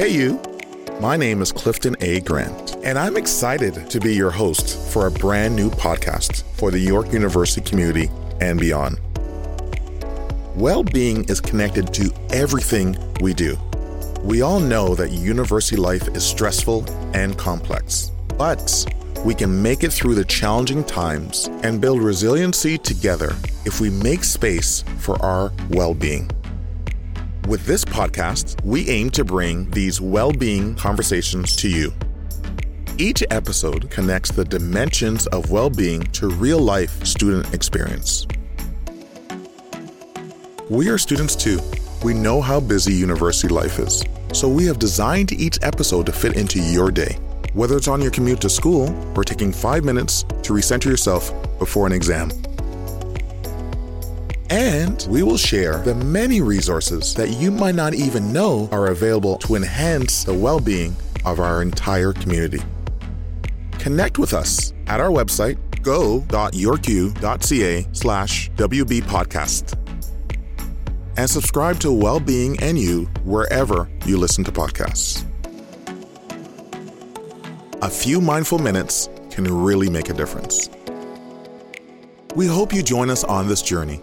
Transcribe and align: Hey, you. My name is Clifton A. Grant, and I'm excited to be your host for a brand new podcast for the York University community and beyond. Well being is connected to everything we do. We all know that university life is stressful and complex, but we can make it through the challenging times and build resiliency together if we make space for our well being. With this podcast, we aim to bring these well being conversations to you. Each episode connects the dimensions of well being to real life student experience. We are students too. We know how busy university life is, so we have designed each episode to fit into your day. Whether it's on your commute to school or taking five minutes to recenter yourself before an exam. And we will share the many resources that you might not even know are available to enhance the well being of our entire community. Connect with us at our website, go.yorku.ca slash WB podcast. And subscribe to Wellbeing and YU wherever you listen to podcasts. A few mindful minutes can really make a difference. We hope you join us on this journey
Hey, 0.00 0.14
you. 0.14 0.40
My 0.98 1.18
name 1.18 1.42
is 1.42 1.52
Clifton 1.52 1.94
A. 2.00 2.20
Grant, 2.20 2.76
and 2.82 2.98
I'm 2.98 3.18
excited 3.18 3.90
to 3.90 4.00
be 4.00 4.14
your 4.14 4.30
host 4.30 4.90
for 4.90 5.06
a 5.06 5.10
brand 5.10 5.54
new 5.54 5.68
podcast 5.68 6.42
for 6.54 6.70
the 6.70 6.78
York 6.78 7.12
University 7.12 7.60
community 7.60 8.08
and 8.40 8.58
beyond. 8.58 8.98
Well 10.56 10.82
being 10.82 11.24
is 11.24 11.38
connected 11.38 11.92
to 11.92 12.10
everything 12.30 12.96
we 13.20 13.34
do. 13.34 13.58
We 14.22 14.40
all 14.40 14.58
know 14.58 14.94
that 14.94 15.10
university 15.10 15.76
life 15.76 16.08
is 16.16 16.24
stressful 16.24 16.86
and 17.14 17.36
complex, 17.36 18.10
but 18.38 18.86
we 19.22 19.34
can 19.34 19.62
make 19.62 19.84
it 19.84 19.92
through 19.92 20.14
the 20.14 20.24
challenging 20.24 20.82
times 20.82 21.50
and 21.62 21.78
build 21.78 22.00
resiliency 22.00 22.78
together 22.78 23.36
if 23.66 23.82
we 23.82 23.90
make 23.90 24.24
space 24.24 24.82
for 24.96 25.22
our 25.22 25.52
well 25.68 25.92
being. 25.92 26.30
With 27.48 27.66
this 27.66 27.84
podcast, 27.84 28.62
we 28.64 28.88
aim 28.88 29.10
to 29.10 29.24
bring 29.24 29.68
these 29.70 30.00
well 30.00 30.30
being 30.32 30.74
conversations 30.76 31.56
to 31.56 31.68
you. 31.68 31.92
Each 32.98 33.24
episode 33.30 33.90
connects 33.90 34.30
the 34.30 34.44
dimensions 34.44 35.26
of 35.28 35.50
well 35.50 35.70
being 35.70 36.02
to 36.12 36.28
real 36.28 36.60
life 36.60 37.04
student 37.04 37.52
experience. 37.52 38.26
We 40.68 40.88
are 40.90 40.98
students 40.98 41.34
too. 41.34 41.60
We 42.04 42.14
know 42.14 42.40
how 42.40 42.60
busy 42.60 42.94
university 42.94 43.52
life 43.52 43.78
is, 43.80 44.04
so 44.32 44.48
we 44.48 44.66
have 44.66 44.78
designed 44.78 45.32
each 45.32 45.58
episode 45.62 46.06
to 46.06 46.12
fit 46.12 46.36
into 46.36 46.60
your 46.60 46.92
day. 46.92 47.18
Whether 47.54 47.76
it's 47.76 47.88
on 47.88 48.00
your 48.00 48.12
commute 48.12 48.40
to 48.42 48.48
school 48.48 48.94
or 49.16 49.24
taking 49.24 49.52
five 49.52 49.82
minutes 49.82 50.22
to 50.42 50.52
recenter 50.52 50.86
yourself 50.86 51.32
before 51.58 51.86
an 51.86 51.92
exam. 51.92 52.30
And 54.50 55.06
we 55.08 55.22
will 55.22 55.36
share 55.36 55.78
the 55.78 55.94
many 55.94 56.40
resources 56.40 57.14
that 57.14 57.28
you 57.28 57.52
might 57.52 57.76
not 57.76 57.94
even 57.94 58.32
know 58.32 58.68
are 58.72 58.88
available 58.88 59.38
to 59.38 59.54
enhance 59.54 60.24
the 60.24 60.34
well 60.34 60.58
being 60.58 60.96
of 61.24 61.38
our 61.38 61.62
entire 61.62 62.12
community. 62.12 62.60
Connect 63.78 64.18
with 64.18 64.34
us 64.34 64.72
at 64.88 64.98
our 64.98 65.10
website, 65.10 65.56
go.yorku.ca 65.82 66.26
slash 67.92 68.50
WB 68.56 69.02
podcast. 69.02 69.76
And 71.16 71.30
subscribe 71.30 71.78
to 71.80 71.92
Wellbeing 71.92 72.60
and 72.60 72.76
YU 72.76 73.04
wherever 73.24 73.88
you 74.04 74.16
listen 74.16 74.42
to 74.44 74.50
podcasts. 74.50 75.24
A 77.82 77.88
few 77.88 78.20
mindful 78.20 78.58
minutes 78.58 79.08
can 79.30 79.44
really 79.44 79.88
make 79.88 80.08
a 80.08 80.12
difference. 80.12 80.68
We 82.34 82.46
hope 82.46 82.72
you 82.72 82.82
join 82.82 83.10
us 83.10 83.22
on 83.22 83.46
this 83.46 83.62
journey 83.62 84.00